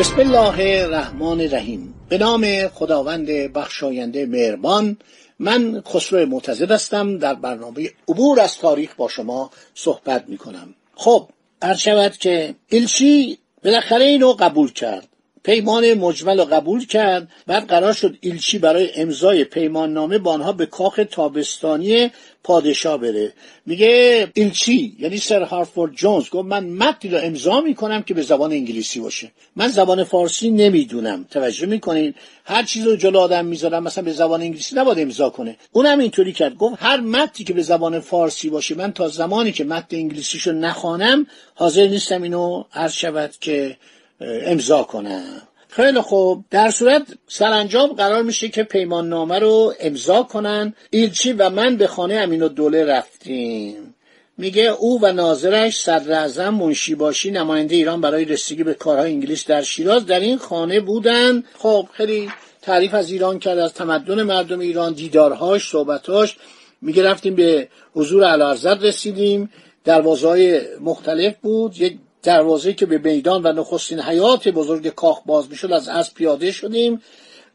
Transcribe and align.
بسم 0.00 0.20
الله 0.20 0.82
الرحمن 0.84 1.40
الرحیم. 1.40 1.94
به 2.08 2.18
نام 2.18 2.68
خداوند 2.68 3.26
بخشاینده 3.26 4.26
مهربان 4.26 4.96
من 5.38 5.82
خسرو 5.86 6.26
معتزد 6.26 6.70
هستم. 6.70 7.18
در 7.18 7.34
برنامه 7.34 7.90
عبور 8.08 8.40
از 8.40 8.58
تاریخ 8.58 8.94
با 8.94 9.08
شما 9.08 9.50
صحبت 9.74 10.24
می 10.28 10.38
کنم 10.38 10.74
خب 10.94 11.28
عرض 11.62 11.78
شود 11.78 12.16
که 12.16 12.54
ایلچی 12.68 13.38
بالاخره 13.64 14.04
اینو 14.04 14.32
قبول 14.32 14.72
کرد. 14.72 15.08
پیمان 15.42 15.94
مجمل 15.94 16.38
رو 16.38 16.44
قبول 16.44 16.86
کرد. 16.86 17.28
بعد 17.46 17.66
قرار 17.66 17.92
شد 17.92 18.16
ایلچی 18.20 18.58
برای 18.58 18.90
امضای 18.94 19.44
پیمان 19.44 19.92
نامه 19.92 20.18
با 20.18 20.32
آنها 20.32 20.52
به 20.52 20.66
کاخ 20.66 21.00
تابستانی 21.10 22.10
پادشاه 22.44 22.98
بره. 22.98 23.32
میگه 23.66 24.28
ایلچی 24.34 24.96
یعنی 24.98 25.18
سر 25.18 25.42
هارفورد 25.42 25.94
جونز 25.94 26.30
گفت 26.30 26.48
من 26.48 26.66
متنی 26.66 27.10
رو 27.10 27.18
امضا 27.22 27.60
می‌کنم 27.60 28.02
که 28.02 28.14
به 28.14 28.22
زبان 28.22 28.52
انگلیسی 28.52 29.00
باشه. 29.00 29.30
من 29.56 29.68
زبان 29.68 30.04
فارسی 30.04 30.50
نمی‌دونم. 30.50 31.26
توجه 31.30 31.66
می‌کنین؟ 31.66 32.14
هر 32.44 32.62
چیز 32.62 32.86
رو 32.86 32.96
جلو 32.96 33.18
آدم 33.18 33.46
می‌ذارم 33.46 33.82
مثلا 33.82 34.04
به 34.04 34.12
زبان 34.12 34.40
انگلیسی 34.40 34.76
نباید 34.76 34.98
امضا 34.98 35.30
کنه. 35.30 35.56
اونم 35.72 35.98
اینطوری 35.98 36.32
کرد. 36.32 36.56
گفت 36.56 36.76
هر 36.78 37.00
متنی 37.00 37.46
که 37.46 37.52
به 37.52 37.62
زبان 37.62 38.00
فارسی 38.00 38.50
باشه 38.50 38.74
من 38.74 38.92
تا 38.92 39.08
زمانی 39.08 39.52
که 39.52 39.64
متن 39.64 39.96
انگلیسیشو 39.96 40.52
نخوانم 40.52 41.26
حاضر 41.54 41.86
نیستم 41.86 42.22
اینو 42.22 42.64
عرض 42.74 42.92
شود 42.92 43.30
که 43.40 43.76
امضا 44.20 44.82
کنم. 44.82 45.42
خیلی 45.68 46.00
خوب. 46.00 46.44
در 46.50 46.70
صورت 46.70 47.02
سرانجام 47.28 47.92
قرار 47.92 48.22
میشه 48.22 48.48
که 48.48 48.62
پیمان 48.62 49.08
نامه 49.08 49.38
رو 49.38 49.74
امضا 49.80 50.22
کنن. 50.22 50.74
ایلچی 50.90 51.32
و 51.32 51.50
من 51.50 51.76
به 51.76 51.86
خانه 51.86 52.14
امین 52.14 52.46
دوله 52.48 52.84
رفتیم. 52.84 53.94
میگه 54.38 54.62
او 54.62 55.00
و 55.02 55.12
ناظرش 55.12 55.80
صدر 55.80 56.12
اعظم 56.12 56.48
منشی 56.48 56.94
باشی 56.94 57.30
نماینده 57.30 57.76
ایران 57.76 58.00
برای 58.00 58.24
رسیدگی 58.24 58.64
به 58.64 58.74
کارهای 58.74 59.12
انگلیس 59.12 59.46
در 59.46 59.62
شیراز 59.62 60.06
در 60.06 60.20
این 60.20 60.38
خانه 60.38 60.80
بودن. 60.80 61.44
خب 61.58 61.88
خیلی 61.92 62.30
تعریف 62.62 62.94
از 62.94 63.10
ایران 63.10 63.38
کرد 63.38 63.58
از 63.58 63.74
تمدن 63.74 64.22
مردم 64.22 64.58
ایران 64.58 64.92
دیدارهاش 64.92 65.68
صحبتاش 65.68 66.36
میگه 66.82 67.02
رفتیم 67.02 67.34
به 67.34 67.68
حضور 67.94 68.24
علارزد 68.24 68.78
رسیدیم. 68.86 69.50
دروازه 69.84 70.68
مختلف 70.80 71.34
بود. 71.42 71.80
یک 71.80 71.98
دروازه 72.22 72.72
که 72.72 72.86
به 72.86 72.98
میدان 72.98 73.42
و 73.42 73.52
نخستین 73.52 74.00
حیات 74.00 74.48
بزرگ 74.48 74.88
کاخ 74.88 75.20
باز 75.26 75.50
می‌شد 75.50 75.72
از 75.72 75.88
اسب 75.88 76.14
پیاده 76.14 76.52
شدیم. 76.52 77.02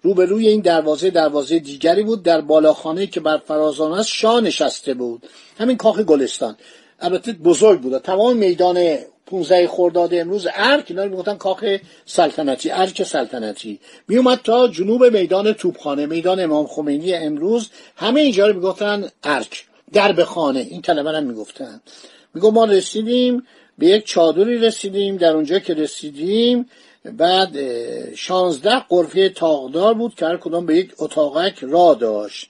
روبروی 0.01 0.47
این 0.47 0.61
دروازه 0.61 1.09
دروازه 1.09 1.59
دیگری 1.59 2.03
بود 2.03 2.23
در 2.23 2.41
بالاخانه 2.41 3.07
که 3.07 3.19
بر 3.19 3.37
فرازان 3.37 3.93
است 3.93 4.09
شاه 4.09 4.41
نشسته 4.41 4.93
بود. 4.93 5.23
همین 5.57 5.77
کاخ 5.77 5.99
گلستان. 5.99 6.55
البته 6.99 7.31
بزرگ 7.33 7.81
بود. 7.81 7.97
تمام 7.97 8.37
میدان 8.37 8.97
15 9.25 9.67
خرداد 9.67 10.13
امروز 10.13 10.47
ارک 10.53 10.85
اینا 10.87 11.05
می‌گفتن 11.05 11.35
کاخ 11.35 11.65
سلطنتی 12.05 12.71
ارک 12.71 13.03
سلطنتی. 13.03 13.79
میومد 14.07 14.39
تا 14.43 14.67
جنوب 14.67 15.05
میدان 15.05 15.53
توپخانه 15.53 16.05
میدان 16.05 16.39
امام 16.39 16.67
خمینی 16.67 17.13
امروز. 17.13 17.69
همه 17.95 18.21
اینجا 18.21 18.47
رو 18.47 18.53
می‌گفتن 18.53 19.09
ارک. 19.23 19.65
درب 19.93 20.23
خانه 20.23 20.59
این 20.59 20.81
کلمه 20.81 21.11
رو 21.11 21.21
می‌گفتن. 21.21 21.81
میگو 22.33 22.51
ما 22.51 22.65
رسیدیم 22.65 23.43
به 23.77 23.87
یک 23.87 24.05
چادری 24.05 24.57
رسیدیم 24.57 25.17
در 25.17 25.33
اونجا 25.33 25.59
که 25.59 25.73
رسیدیم 25.73 26.69
بعد 27.05 27.55
شانزده 28.15 28.79
قرفه 28.79 29.29
تاقدار 29.29 29.93
بود 29.93 30.15
که 30.15 30.25
هر 30.25 30.37
کدام 30.37 30.65
به 30.65 30.77
یک 30.77 30.93
اتاقک 30.97 31.59
را 31.61 31.93
داشت. 31.93 32.49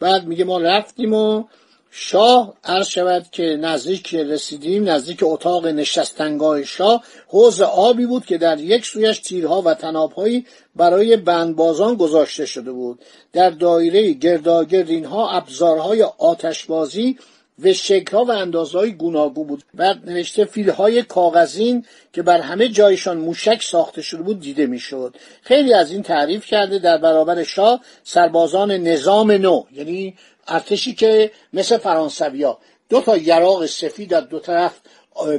بعد 0.00 0.26
میگه 0.26 0.44
ما 0.44 0.58
رفتیم 0.58 1.12
و 1.12 1.44
شاه 1.90 2.54
عرض 2.64 2.86
شود 2.86 3.26
که 3.32 3.42
نزدیک 3.42 4.14
رسیدیم 4.14 4.88
نزدیک 4.88 5.18
اتاق 5.22 5.66
نشستنگاه 5.66 6.64
شاه 6.64 7.04
حوز 7.28 7.60
آبی 7.60 8.06
بود 8.06 8.26
که 8.26 8.38
در 8.38 8.60
یک 8.60 8.84
سویش 8.84 9.18
تیرها 9.18 9.62
و 9.62 9.74
تنابهایی 9.74 10.46
برای 10.76 11.16
بندبازان 11.16 11.94
گذاشته 11.94 12.46
شده 12.46 12.72
بود. 12.72 12.98
در 13.32 13.50
دایره 13.50 14.12
گرداگرد 14.12 14.90
اینها 14.90 15.30
ابزارهای 15.30 16.02
آتشبازی 16.02 17.18
و 17.62 17.72
شکلها 17.72 18.24
و 18.24 18.30
اندازهای 18.30 18.92
گوناگون 18.92 19.46
بود 19.46 19.62
بعد 19.74 20.10
نوشته 20.10 20.44
فیلهای 20.44 21.02
کاغذین 21.02 21.84
که 22.12 22.22
بر 22.22 22.40
همه 22.40 22.68
جایشان 22.68 23.18
موشک 23.18 23.62
ساخته 23.62 24.02
شده 24.02 24.22
بود 24.22 24.40
دیده 24.40 24.66
می‌شد. 24.66 25.16
خیلی 25.42 25.74
از 25.74 25.90
این 25.90 26.02
تعریف 26.02 26.46
کرده 26.46 26.78
در 26.78 26.98
برابر 26.98 27.42
شاه 27.42 27.80
سربازان 28.04 28.70
نظام 28.70 29.32
نو 29.32 29.64
یعنی 29.72 30.14
ارتشی 30.48 30.94
که 30.94 31.30
مثل 31.52 31.76
فرانسویا. 31.76 32.58
دو 32.88 33.00
تا 33.00 33.16
یراق 33.16 33.66
سفید 33.66 34.14
از 34.14 34.28
دو 34.28 34.38
طرف 34.38 34.80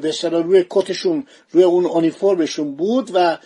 به 0.01 0.29
روی 0.29 0.65
کتشون 0.69 1.27
روی 1.51 1.63
اون 1.63 1.85
اونیفرمشون 1.85 2.75
بود 2.75 3.11
و 3.13 3.37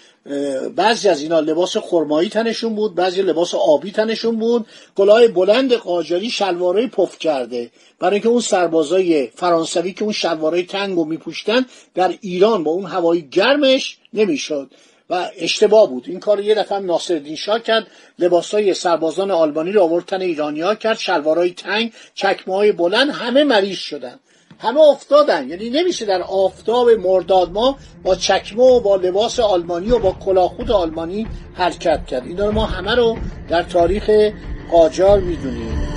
بعضی 0.76 1.09
از 1.09 1.22
اینا 1.22 1.40
لباس 1.40 1.78
خرمایی 1.78 2.30
تنشون 2.30 2.76
بود 2.76 2.96
بعضی 2.96 3.22
لباس 3.22 3.56
آبی 3.56 3.92
تنشون 3.92 4.36
بود. 4.36 4.66
کلاه 4.96 5.28
بلند 5.28 5.74
قاجاری 5.74 6.30
شلوارای 6.30 6.88
پف 6.88 7.20
کرده. 7.20 7.72
برای 8.00 8.14
اینکه 8.14 8.30
اون 8.30 8.42
سربازای 8.42 9.28
فرانسوی 9.28 9.94
که 9.94 10.04
اون 10.04 10.14
شلوارای 10.14 10.64
تنگ 10.64 10.96
رو 10.98 11.06
میپوشتن 11.06 11.66
در 11.96 12.14
ایران 12.22 12.64
با 12.64 12.72
اون 12.72 12.86
هوایی 12.86 13.22
گرمش 13.22 13.98
نمی‌شد. 14.14 14.72
و 15.09 15.30
اشتباه 15.38 15.90
بود. 15.90 16.04
این 16.08 16.20
کار 16.20 16.40
یه 16.40 16.56
دفعه 16.56 16.80
ناصرالدین 16.80 17.36
شاه 17.36 17.59
کرد. 17.59 17.88
لباسای 18.20 18.74
سربازان 18.74 19.32
آلبانی 19.32 19.72
رو 19.72 19.82
آورد 19.82 20.06
تن 20.06 20.22
ایرانیا 20.22 20.76
کرد. 20.76 20.98
شلوارای 20.98 21.52
تنگ 21.52 21.94
چکمه 22.14 22.56
های 22.56 22.72
بلند 22.72 23.09
همه 23.09 23.44
مریض 23.44 23.78
شدن. 23.78 24.20
همه 24.61 24.79
افتادن. 24.81 25.49
یعنی 25.49 25.69
نمیشه 25.69 26.05
در 26.05 26.22
آفتاب 26.22 26.89
مرداد 26.89 27.51
ما 27.51 27.77
با 28.03 28.16
چکمه 28.16 28.63
و 28.63 28.79
با 28.79 28.95
لباس 28.95 29.39
آلمانی 29.39 29.91
و 29.91 29.99
با 29.99 30.11
کلاخود 30.11 30.72
آلمانی 30.72 31.27
حرکت 31.53 32.05
کرد. 32.05 32.27
اینا 32.27 32.45
رو 32.45 32.51
ما 32.51 32.66
همه 32.66 32.95
رو 32.95 33.17
در 33.49 33.63
تاریخ 33.63 34.31
قاجار 34.72 35.19
می‌دونیم. 35.19 35.88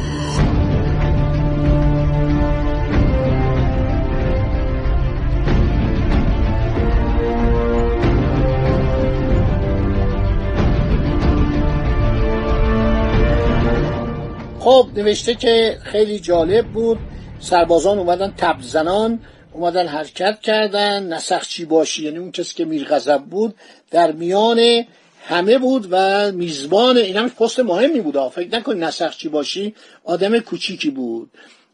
خب 14.58 14.86
نوشته 14.96 15.34
که 15.34 15.78
خیلی 15.82 16.19
جالب 16.19 16.66
بود. 16.66 16.98
سربازان 17.41 17.99
اومدن 17.99 18.34
تب 18.37 18.56
زنان 18.61 19.21
اومدن 19.53 19.87
حرکت 19.87 20.41
کردن 20.41 21.12
نسخچی 21.12 21.64
باشی 21.64 22.05
یعنی 22.05 22.19
اون 22.19 22.32
کسی 22.32 22.55
که 22.55 22.64
میرغضب 22.64 23.23
بود 23.23 23.55
در 23.91 24.12
میان 24.12 24.85
همه 25.29 25.58
بود 25.58 25.87
و 25.91 26.32
میزبان 26.32 26.97
این 26.97 27.17
هم 27.17 27.29
پست 27.29 27.61
مهمی 27.61 28.00
بود 28.00 28.29
فکر 28.29 28.56
نکن 28.56 28.76
نسخچی 28.76 29.29
باشی 29.29 29.75
آدم 30.05 30.38
کوچیکی 30.38 30.91
بود. 30.91 31.31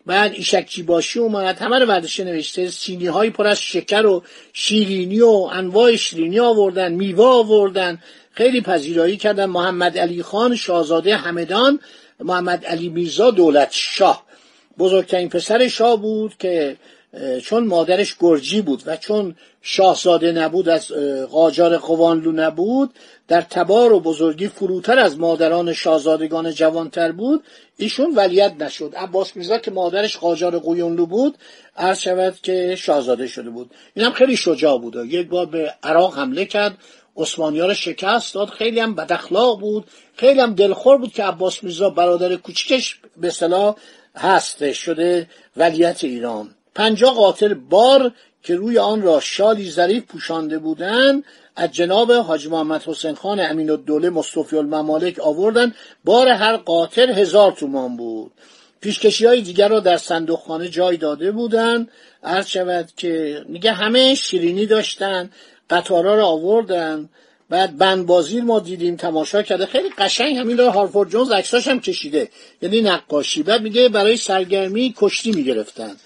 بعد 0.06 0.32
ایشکچی 0.32 0.82
باشی 0.82 1.18
اومد 1.18 1.58
همه 1.58 1.78
رو 1.78 1.86
بردشه 1.86 2.24
نوشته 2.24 2.70
سینی 2.70 3.06
های 3.06 3.30
پر 3.30 3.46
از 3.46 3.60
شکر 3.60 4.06
و 4.06 4.22
شیرینی 4.52 5.20
و 5.20 5.48
انواع 5.52 5.96
شیرینی 5.96 6.40
آوردن 6.40 6.92
میوه 6.92 7.24
آوردن 7.24 7.98
خیلی 8.32 8.60
پذیرایی 8.60 9.16
کردن. 9.16 9.46
محمد 9.46 9.98
علی 9.98 10.22
خان 10.22 10.56
شاهزاده 10.56 11.16
همدان 11.16 11.80
محمد 12.20 12.64
علی 12.64 12.88
میرزا 12.88 13.30
دولت 13.30 13.68
شاه 13.72 14.29
بزرگترین 14.80 15.28
پسر 15.28 15.68
شاه 15.68 15.96
بود 15.96 16.34
که 16.38 16.76
چون 17.42 17.66
مادرش 17.66 18.16
گرجی 18.20 18.62
بود 18.62 18.82
و 18.86 18.96
چون 18.96 19.34
شاهزاده 19.62 20.32
نبود 20.32 20.68
از 20.68 20.92
قاجار 21.30 21.76
قوانلو 21.76 22.32
نبود 22.32 22.90
در 23.28 23.40
تبار 23.40 23.92
و 23.92 24.00
بزرگی 24.00 24.48
فروتر 24.48 24.98
از 24.98 25.18
مادران 25.18 25.72
شاهزادگان 25.72 26.50
جوانتر 26.50 27.12
بود 27.12 27.44
ایشون 27.76 28.14
ولیت 28.14 28.52
نشد. 28.60 28.94
عباس 28.96 29.36
میرزا 29.36 29.58
که 29.58 29.70
مادرش 29.70 30.16
قاجار 30.16 30.58
قویونلو 30.58 31.06
بود 31.06 31.38
عرض 31.76 31.98
شود 31.98 32.34
که 32.42 32.76
شاهزاده 32.78 33.26
شده 33.26 33.50
بود. 33.50 33.70
این 33.94 34.06
هم 34.06 34.12
خیلی 34.12 34.36
شجاع 34.36 34.78
بود. 34.78 34.96
یک 34.96 35.28
بار 35.28 35.46
به 35.46 35.74
عراق 35.82 36.18
حمله 36.18 36.44
کرد 36.44 36.78
عثمانی 37.16 37.60
رو 37.60 37.74
شکست 37.74 38.34
داد 38.34 38.48
خیلی 38.48 38.80
هم 38.80 38.94
بداخلاق 38.94 39.60
بود 39.60 39.84
خیلی 40.16 40.40
هم 40.40 40.54
دلخور 40.54 40.98
بود 40.98 41.12
که 41.12 41.24
عباس 41.24 41.64
میرزا 41.64 41.90
برادر 41.90 42.36
کوچیکش 42.36 43.00
به 43.16 43.30
صلاح 43.30 43.76
هست 44.16 44.72
شده 44.72 45.28
ولیت 45.56 46.04
ایران. 46.04 46.54
پنجاه 46.74 47.14
قاطر 47.14 47.54
بار 47.54 48.12
که 48.42 48.54
روی 48.54 48.78
آن 48.78 49.02
را 49.02 49.20
شالی 49.20 49.70
ظریف 49.70 50.04
پوشانده 50.04 50.58
بودند 50.58 51.24
از 51.56 51.72
جناب 51.72 52.12
حاج 52.12 52.48
محمد 52.48 52.82
حسین 52.82 53.14
خان 53.14 53.40
امین 53.40 53.70
الدوله 53.70 54.10
مصطفی 54.10 54.56
الممالک 54.56 55.18
آوردن. 55.18 55.74
بار 56.04 56.28
هر 56.28 56.56
قاطر 56.56 57.10
هزار 57.10 57.52
تومان 57.52 57.96
بود. 57.96 58.32
پیشکشی 58.80 59.26
های 59.26 59.42
دیگر 59.42 59.68
را 59.68 59.80
در 59.80 59.96
صندوق 59.96 60.40
خانه 60.40 60.68
جای 60.68 60.96
داده 60.96 61.32
بودند 61.32 61.88
عرض 62.22 62.46
شود 62.46 62.88
که 62.96 63.44
میگه 63.48 63.72
همه 63.72 64.14
شیرینی 64.14 64.66
داشتن 64.66 65.30
قطارا 65.70 66.14
را 66.14 66.26
آوردن. 66.26 67.08
بعد 67.50 67.78
بندبازی 67.78 68.40
ما 68.40 68.60
دیدیم 68.60 68.96
تماشا 68.96 69.42
کرده. 69.42 69.66
خیلی 69.66 69.88
قشنگ 69.98 70.36
همین 70.36 70.58
رو 70.58 70.70
هارفورد 70.70 71.10
جونز 71.10 71.30
عکساش 71.30 71.68
هم 71.68 71.80
کشیده. 71.80 72.28
یعنی 72.62 72.80
نقاشی. 72.80 73.42
بعد 73.42 73.62
میگه 73.62 73.88
برای 73.88 74.16
سرگرمی 74.16 74.94
کشتی 74.96 75.32
می‌گرفتن. 75.32 75.96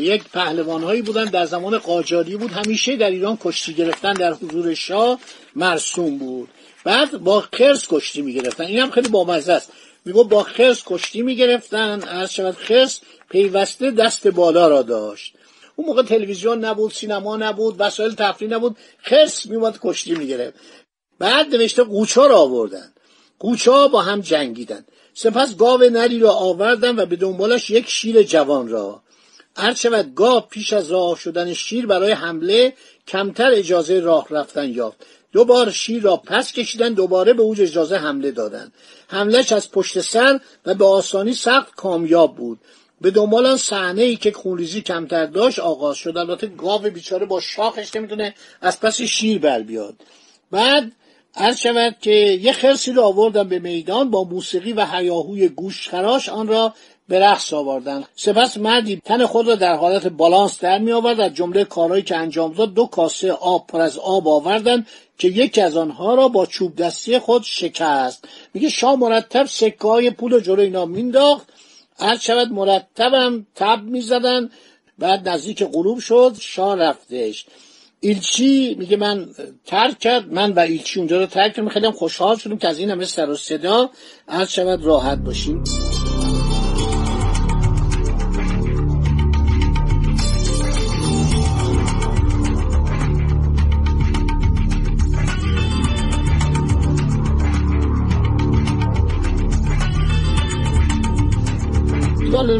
یک 0.00 0.22
پهلوان 0.32 0.82
هایی 0.82 1.02
بودن 1.02 1.24
در 1.24 1.46
زمان 1.46 1.78
قاجاری 1.78 2.36
بود. 2.36 2.50
همیشه 2.50 2.96
در 2.96 3.10
ایران 3.10 3.38
کشتی 3.40 3.74
گرفتن. 3.74 4.12
در 4.12 4.32
حضور 4.32 4.74
شاه 4.74 5.18
مرسوم 5.56 6.18
بود. 6.18 6.48
بعد 6.84 7.18
با 7.18 7.40
خرس 7.40 7.86
کشتی 7.88 8.22
می‌گرفتن. 8.22 8.64
این 8.64 8.78
هم 8.78 8.90
خیلی 8.90 9.08
بامزه 9.08 9.52
است. 9.52 9.72
میگو 10.04 10.24
با 10.24 10.42
خرس 10.42 10.82
کشتی 10.86 11.22
می‌گرفتن. 11.22 12.02
از 12.02 12.34
شود 12.34 12.54
خرس 12.54 13.00
پیوسته 13.30 13.90
دست 13.90 14.28
بالا 14.28 14.68
را 14.68 14.82
داشت. 14.82 15.34
اون 15.80 15.88
موقع 15.88 16.02
تلویزیون 16.02 16.64
نبود 16.64 16.92
سینما 16.92 17.36
نبود 17.36 17.76
وسایل 17.78 18.14
تفریح 18.14 18.50
نبود 18.50 18.76
خرس 19.02 19.46
میومد 19.46 19.78
کشتی 19.82 20.14
می‌گرفت. 20.14 20.54
بعد 21.18 21.54
نوشته 21.54 21.82
قوچا 21.82 22.26
را 22.26 22.38
آوردن. 22.38 22.92
قوچا 23.38 23.88
با 23.88 24.02
هم 24.02 24.20
جنگیدن. 24.20 24.84
سپس 25.14 25.56
گاو 25.56 25.82
نری 25.82 26.18
را 26.18 26.32
آوردن 26.32 26.98
و 26.98 27.06
به 27.06 27.16
دنبالش 27.16 27.70
یک 27.70 27.88
شیر 27.88 28.22
جوان 28.22 28.68
را. 28.68 29.02
هر 29.56 29.74
شود 29.74 30.14
گاو 30.14 30.40
پیش 30.40 30.72
از 30.72 30.90
راه 30.90 31.18
شدن 31.18 31.54
شیر 31.54 31.86
برای 31.86 32.12
حمله 32.12 32.72
کمتر 33.06 33.50
اجازه 33.50 34.00
راه 34.00 34.26
رفتن 34.30 34.68
یافت. 34.68 35.06
دو 35.32 35.44
بار 35.44 35.70
شیر 35.70 36.02
را 36.02 36.16
پس 36.16 36.52
کشیدن 36.52 36.92
دوباره 36.92 37.32
به 37.32 37.42
اوج 37.42 37.60
اجازه 37.60 37.96
حمله 37.96 38.30
دادند 38.30 38.72
حملش 39.08 39.52
از 39.52 39.70
پشت 39.70 40.00
سر 40.00 40.40
و 40.66 40.74
به 40.74 40.84
آسانی 40.84 41.34
سخت 41.34 41.74
کامیاب 41.74 42.36
بود. 42.36 42.58
به 43.00 43.10
دنبال 43.10 43.46
آن 43.46 43.56
صحنه 43.56 44.02
ای 44.02 44.16
که 44.16 44.32
خونریزی 44.32 44.82
کمتر 44.82 45.26
داشت 45.26 45.58
آغاز 45.58 45.96
شد. 45.96 46.16
البته 46.16 46.46
گاو 46.46 46.82
بیچاره 46.82 47.26
با 47.26 47.40
شاخش 47.40 47.96
نمی‌تونه 47.96 48.34
از 48.60 48.80
پس 48.80 49.00
شیر 49.00 49.38
بر 49.38 49.62
بیاد. 49.62 49.94
بعد 50.50 50.92
عرض 51.34 51.58
شود 51.58 51.96
که 52.00 52.10
یه 52.42 52.52
خرسی 52.52 52.92
رو 52.92 53.02
آوردن 53.02 53.48
به 53.48 53.58
میدان 53.58 54.10
با 54.10 54.24
موسیقی 54.24 54.72
و 54.72 54.86
هیاهوی 54.86 55.48
گوشخراش 55.48 56.28
آن 56.28 56.48
را 56.48 56.74
به 57.08 57.20
رقص 57.20 57.52
آوردن. 57.52 58.04
سپس 58.16 58.56
مردی 58.56 59.02
تن 59.04 59.26
خود 59.26 59.48
را 59.48 59.54
در 59.54 59.76
حالت 59.76 60.06
بالانس 60.06 60.60
در 60.60 60.78
می 60.78 60.92
آورد 60.92 61.20
از 61.20 61.34
جمله 61.34 61.64
کارهایی 61.64 62.02
که 62.02 62.16
انجام 62.16 62.52
داد 62.52 62.74
دو 62.74 62.86
کاسه 62.86 63.32
آب 63.32 63.66
پر 63.66 63.80
از 63.80 63.98
آب 63.98 64.28
آوردن 64.28 64.86
که 65.18 65.28
یکی 65.28 65.60
از 65.60 65.76
آنها 65.76 66.14
را 66.14 66.28
با 66.28 66.46
چوب 66.46 66.76
دستی 66.76 67.18
خود 67.18 67.42
شکست. 67.42 68.24
میگه 68.54 68.68
شاه 68.68 68.96
مرتب 68.96 69.46
سکه 69.46 69.88
های 69.88 70.10
پول 70.10 70.32
و 70.32 70.40
جلو 70.40 70.60
اینا 70.60 70.84
مینداخت 70.84 71.48
هر 72.00 72.18
شود 72.18 72.52
مرتبم 72.52 73.46
تب 73.54 73.82
می‌زدن. 73.82 74.50
بعد 74.98 75.28
نزدیک 75.28 75.62
غروب 75.62 75.98
شد 75.98 76.36
شاه 76.40 76.76
رفتش. 76.76 77.46
ایلچی 78.00 78.74
میگه 78.78 78.96
من 78.96 79.28
ترک 79.66 79.98
کرد 79.98 80.32
من 80.32 80.52
و 80.52 80.58
ایلچی 80.58 80.98
اونجا 80.98 81.18
رو 81.18 81.26
ترک 81.26 81.54
کردم 81.54 81.68
خیلی 81.68 81.90
خوشحال 81.90 82.36
شدم 82.36 82.58
که 82.58 82.68
از 82.68 82.78
این 82.78 82.90
همه 82.90 83.04
سر 83.04 83.30
و 83.30 83.36
صدا 83.36 83.90
هر 84.28 84.44
شود 84.44 84.84
راحت 84.84 85.18
باشیم. 85.18 85.64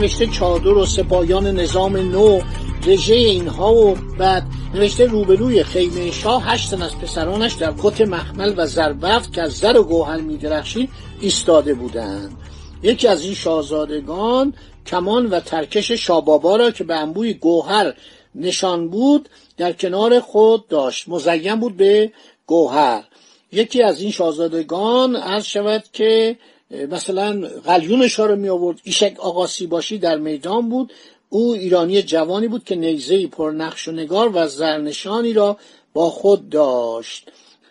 نوشته 0.00 0.26
چادر 0.26 0.68
و 0.68 0.86
سپایان 0.86 1.46
نظام 1.46 1.96
نو 1.96 2.40
رژه 2.86 3.14
اینها 3.14 3.74
و 3.74 3.94
بعد 4.18 4.42
نوشته 4.74 5.04
روبروی 5.04 5.62
خیمه 5.62 6.10
شاه 6.10 6.44
هشت 6.44 6.72
از 6.72 6.98
پسرانش 6.98 7.52
در 7.52 7.74
کت 7.82 8.00
مخمل 8.00 8.54
و 8.56 8.66
زربفت 8.66 9.32
که 9.32 9.42
از 9.42 9.52
زر 9.52 9.76
و 9.76 9.84
گوهر 9.84 10.16
میدرخشید 10.16 10.90
ایستاده 11.20 11.74
بودند. 11.74 12.36
یکی 12.82 13.08
از 13.08 13.22
این 13.22 13.34
شاهزادگان 13.34 14.54
کمان 14.86 15.26
و 15.26 15.40
ترکش 15.40 15.92
شابابا 15.92 16.56
را 16.56 16.70
که 16.70 16.84
به 16.84 16.94
انبوی 16.94 17.34
گوهر 17.34 17.94
نشان 18.34 18.88
بود 18.88 19.28
در 19.56 19.72
کنار 19.72 20.20
خود 20.20 20.68
داشت. 20.68 21.08
مزین 21.08 21.54
بود 21.54 21.76
به 21.76 22.12
گوهر. 22.46 23.04
یکی 23.52 23.82
از 23.82 24.00
این 24.00 24.10
شاهزادگان 24.10 25.16
عرض 25.16 25.44
شود 25.44 25.84
که 25.92 26.36
مثلا 26.70 27.48
قلیونش 27.64 28.20
ها 28.20 28.26
رو 28.26 28.36
می 28.36 28.48
آورد 28.48 28.80
ایشک 28.84 29.14
آقاسی 29.18 29.66
باشی 29.66 29.98
در 29.98 30.18
میدان 30.18 30.68
بود. 30.68 30.92
او 31.28 31.52
ایرانی 31.52 32.02
جوانی 32.02 32.48
بود 32.48 32.64
که 32.64 32.74
نیزه 32.74 33.26
پر 33.26 33.50
نقش 33.50 33.88
و 33.88 33.92
نگار 33.92 34.30
و 34.34 34.46
زرنشانی 34.46 35.32
را 35.32 35.56
با 35.92 36.10
خود 36.10 36.48
داشت. 36.48 37.28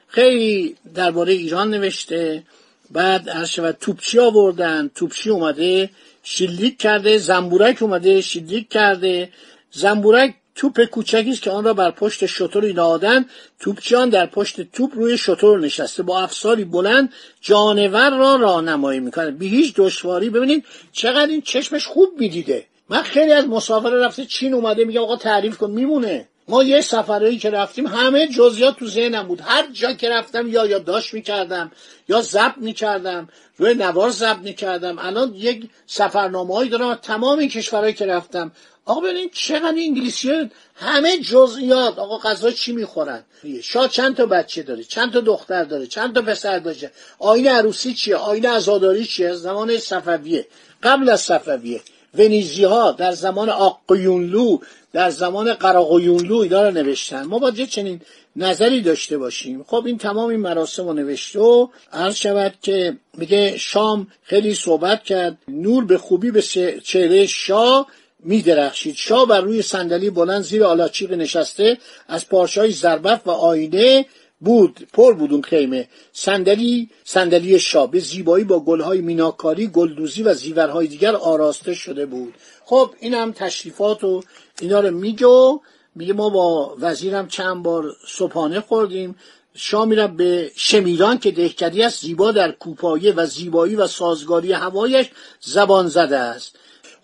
خیلی 0.08 0.76
درباره 0.96 1.34
ایران 1.34 1.70
نوشته. 1.70 2.44
بعد 2.92 3.28
هر 3.28 3.46
شود 3.46 3.78
توپچی 3.82 4.20
آوردن. 4.20 4.92
توپچی 4.96 5.30
اومده 5.30 5.90
شلیک 6.24 6.78
کرده. 6.78 7.18
زنبورک 7.18 7.82
اومده 7.82 8.22
شلیک 8.22 8.70
کرده. 8.70 9.30
زنبورک 9.72 10.36
توپ 10.60 10.86
کوچکی 10.86 11.32
است 11.32 11.42
که 11.42 11.52
آن 11.52 11.64
را 11.64 11.74
بر 11.74 11.92
پشت 11.92 12.26
شطور 12.26 12.74
نهادن. 12.74 13.26
توپچیان 13.60 14.10
در 14.10 14.26
پشت 14.26 14.72
توپ 14.72 14.92
روی 14.96 15.18
شطور 15.18 15.60
نشسته. 15.60 16.04
با 16.04 16.22
افساری 16.22 16.64
بلند 16.64 17.14
جانور 17.42 18.18
را 18.18 18.36
راهنمایی 18.36 19.00
می‌کنه 19.00 19.32
به 19.32 19.46
هیچ 19.46 19.74
دشواری. 19.76 20.30
ببینید 20.30 20.66
چقدر 20.92 21.32
این 21.32 21.42
چشمش 21.42 21.88
خوب 21.88 22.10
می‌دیده. 22.18 22.66
من 22.90 23.02
خیلی 23.02 23.32
از 23.32 23.48
مسافر 23.48 23.90
رفته 23.90 24.26
چین 24.26 24.54
اومده 24.54 24.86
میگه 24.86 25.00
آقا 25.00 25.16
تعریف 25.16 25.58
کن. 25.58 25.72
میمونه. 25.72 26.28
ما 26.50 26.64
یه 26.64 26.82
سفرهایی 26.82 27.38
که 27.38 27.50
رفتیم 27.50 27.88
همه 27.88 28.28
جزئیات 28.28 28.78
تو 28.78 28.88
ذهنم 28.88 29.28
بود. 29.28 29.42
هر 29.42 29.68
جا 29.74 29.94
که 29.94 30.10
رفتم 30.10 30.48
یا 30.48 30.66
یادداشت 30.66 31.14
می‌کردم 31.14 31.72
یا 32.10 32.22
ضبط 32.22 32.58
می‌کردم 32.58 33.30
روی 33.58 33.74
نوار 33.74 34.10
ضبط 34.10 34.38
می‌کردم. 34.38 35.00
الان 35.00 35.34
یک 35.36 35.70
سفرنامه‌ای 35.88 36.70
دارم 36.70 36.88
از 36.88 36.98
تمام 37.02 37.48
کشورهایی 37.48 37.94
که 37.94 38.06
رفتم. 38.06 38.52
آقا 38.86 39.02
ببینید 39.02 39.32
چقدر 39.34 39.76
انگلیسی 39.78 40.50
همه 40.76 41.18
جزئیات 41.18 42.00
آقا 42.00 42.18
غذا 42.18 42.52
چی 42.52 42.72
می‌خورن؟ 42.72 43.24
شاه 43.64 43.88
چند 43.88 44.16
تا 44.16 44.26
بچه 44.26 44.64
داره؟ 44.64 44.84
چند 44.84 45.14
تا 45.14 45.20
دختر 45.20 45.64
داره؟ 45.64 45.88
چند 45.88 46.16
تا 46.16 46.22
پسر 46.22 46.60
داره 46.60 46.92
آین 47.20 47.48
عروسی 47.48 47.94
چیه؟ 47.94 48.16
آین 48.16 48.46
عزاداری 48.46 49.06
چیه؟ 49.06 49.34
زمان 49.34 49.78
صفویه. 49.78 50.48
قبل 50.84 51.10
از 51.10 51.22
صفویه. 51.22 51.82
ونیزی 52.18 52.64
ها 52.64 52.92
در 52.92 53.12
زمان 53.12 53.50
آقیونلو 53.50 54.58
در 54.94 55.10
زمان 55.10 55.54
قراقیونلو 55.54 56.38
اینا 56.38 56.64
رو 56.64 56.72
نوشتن. 56.72 57.24
ما 57.24 57.40
باید 57.40 57.66
چنین 57.66 58.02
نظری 58.36 58.82
داشته 58.82 59.18
باشیم. 59.18 59.66
خب 59.68 59.84
این 59.86 59.98
تمام 59.98 60.30
این 60.30 60.40
مراسم 60.40 60.88
رو 60.88 60.94
نوشته 60.94 61.40
و 61.40 61.68
عرض 61.94 62.16
شود 62.16 62.54
که 62.62 62.98
میگه 63.18 63.58
شام 63.58 64.08
خیلی 64.24 64.56
صحبت 64.56 65.04
کرد. 65.04 65.38
نور 65.48 65.86
به 65.86 65.98
خوبی 65.98 66.32
به 66.32 66.42
چهره 66.84 67.26
شاه 67.26 67.88
می 68.24 68.42
درخشید 68.42 68.96
شاه 68.96 69.28
بر 69.28 69.42
روی 69.42 69.62
صندلی 69.62 70.10
بلند 70.10 70.44
زیر 70.44 70.64
آلاچیق 70.64 71.14
نشسته. 71.14 71.78
از 72.08 72.30
پارچهای 72.30 72.72
زربف 72.72 73.28
و 73.28 73.32
آینه 73.32 74.06
بود 74.42 74.88
پر 74.94 75.14
بود 75.14 75.32
اون 75.32 75.42
خیمه. 75.42 75.88
صندلی 76.14 76.90
صندلی 77.04 77.60
شاه 77.60 77.92
به 77.92 78.00
زیبایی 78.00 78.46
با 78.46 78.60
گلهای 78.60 79.02
میناکاری 79.02 79.68
گلدوزی 79.68 80.24
و 80.24 80.34
زیورهای 80.34 80.88
دیگر 80.88 81.16
آراسته 81.16 81.74
شده 81.74 82.06
بود. 82.06 82.34
خب 82.66 82.94
این 83.00 83.14
هم 83.14 83.32
تشریفات 83.32 84.04
و 84.04 84.24
اینا 84.62 84.80
رو 84.80 84.92
میگه 84.92 85.28
و 85.28 85.60
میگه 85.96 86.14
ما 86.14 86.30
با 86.30 86.76
وزیرم 86.80 87.28
چند 87.28 87.64
بار 87.64 87.96
صبحانه 88.08 88.60
خوردیم. 88.60 89.16
شاه 89.54 89.86
میرم 89.86 90.18
به 90.18 90.52
شمیران 90.56 91.18
که 91.18 91.32
دهکدی 91.32 91.84
است 91.84 92.02
زیبا 92.02 92.32
در 92.32 92.52
کوپایه 92.52 93.14
و 93.14 93.26
زیبایی 93.26 93.76
و 93.76 93.88
سازگاری 93.88 94.52
هوایش 94.52 95.10
زبان 95.40 95.88
زده 95.88 96.18
است. 96.18 96.56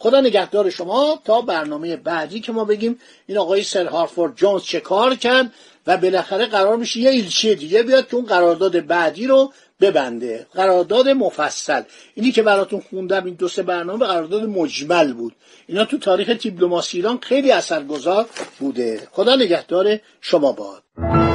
خدا 0.05 0.21
نگهدار 0.21 0.69
شما 0.69 1.21
تا 1.23 1.41
برنامه 1.41 1.95
بعدی 1.95 2.39
که 2.39 2.51
ما 2.51 2.65
بگیم 2.65 2.99
این 3.27 3.37
آقای 3.37 3.63
سر 3.63 3.85
هارفورد 3.85 4.35
جونز 4.35 4.63
چه 4.63 4.79
کار 4.79 5.15
کرد 5.15 5.51
و 5.87 5.97
بالاخره 5.97 6.45
قرار 6.45 6.77
میشه 6.77 6.99
یه 6.99 7.09
ایلچی 7.09 7.55
دیگه 7.55 7.83
بیاد 7.83 8.07
که 8.07 8.15
اون 8.15 8.25
قرارداد 8.25 8.85
بعدی 8.85 9.27
رو 9.27 9.53
ببنده. 9.81 10.47
قرارداد 10.53 11.09
مفصل. 11.09 11.81
اینی 12.15 12.31
که 12.31 12.41
براتون 12.41 12.83
خوندم 12.89 13.25
این 13.25 13.33
دو 13.33 13.47
سه 13.47 13.63
برنامه 13.63 14.05
قرارداد 14.05 14.43
مجمل 14.43 15.13
بود. 15.13 15.33
اینا 15.67 15.85
تو 15.85 15.97
تاریخ 15.97 16.29
دیپلماسی 16.29 16.97
ایران 16.97 17.19
خیلی 17.21 17.51
اثرگذار 17.51 18.25
بوده. 18.59 19.07
خدا 19.11 19.35
نگهدار 19.35 19.99
شما 20.21 20.51
باد. 20.51 21.34